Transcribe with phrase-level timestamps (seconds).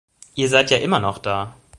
[0.33, 1.53] Ihr seid ja immer noch da.